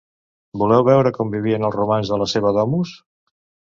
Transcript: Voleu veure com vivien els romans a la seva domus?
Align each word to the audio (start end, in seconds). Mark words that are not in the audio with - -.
Voleu 0.61 0.85
veure 0.87 1.11
com 1.19 1.29
vivien 1.35 1.67
els 1.71 1.77
romans 1.81 2.13
a 2.17 2.21
la 2.23 2.29
seva 2.33 2.57
domus? 2.59 2.95